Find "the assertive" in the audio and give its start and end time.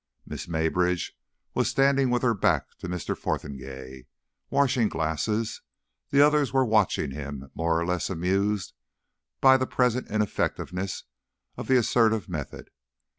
11.67-12.27